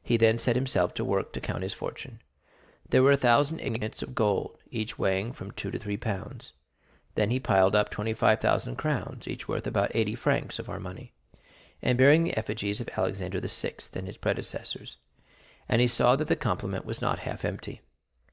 [0.00, 2.20] He then set himself to work to count his fortune.
[2.88, 6.52] There were a thousand ingots of gold, each weighing from two to three pounds;
[7.16, 10.78] then he piled up twenty five thousand crowns, each worth about eighty francs of our
[10.78, 11.14] money,
[11.82, 13.74] and bearing the effigies of Alexander VI.
[13.94, 14.98] and his predecessors;
[15.68, 17.80] and he saw that the complement was not half empty.